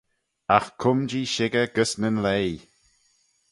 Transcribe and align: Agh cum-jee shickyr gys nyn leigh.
Agh 0.55 0.69
cum-jee 0.81 1.31
shickyr 1.33 1.67
gys 1.75 1.91
nyn 2.01 2.17
leigh. 2.25 2.57